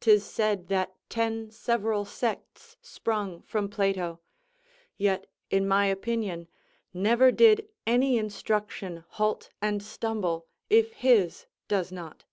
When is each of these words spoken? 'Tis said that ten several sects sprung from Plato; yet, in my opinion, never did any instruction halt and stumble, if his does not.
'Tis 0.00 0.24
said 0.24 0.68
that 0.68 0.94
ten 1.10 1.50
several 1.50 2.06
sects 2.06 2.78
sprung 2.80 3.42
from 3.42 3.68
Plato; 3.68 4.18
yet, 4.96 5.26
in 5.50 5.68
my 5.68 5.84
opinion, 5.84 6.48
never 6.94 7.30
did 7.30 7.68
any 7.86 8.16
instruction 8.16 9.04
halt 9.08 9.50
and 9.60 9.82
stumble, 9.82 10.46
if 10.70 10.94
his 10.94 11.44
does 11.68 11.92
not. 11.92 12.24